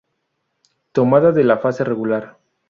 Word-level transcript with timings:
Tomada 0.93 1.31
de 1.31 1.43
la 1.43 1.59
fase 1.59 1.83
regular. 1.83 2.39